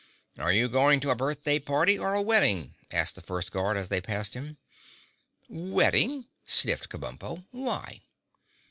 [0.39, 3.89] "Are you going to a birthday party or a wedding?" asked the first guard, as
[3.89, 4.57] they passed him.
[5.47, 7.45] "Wedding," sniffed Kabumpo.
[7.51, 8.01] "Why?"